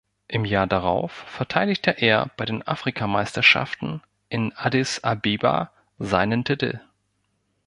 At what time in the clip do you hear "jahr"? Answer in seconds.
0.45-0.65